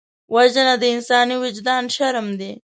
[0.35, 2.51] وژنه د انساني وجدان شرم ده